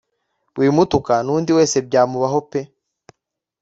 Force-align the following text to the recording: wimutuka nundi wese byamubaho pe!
wimutuka 0.59 1.13
nundi 1.25 1.51
wese 1.57 1.77
byamubaho 1.87 2.39
pe! 2.49 2.61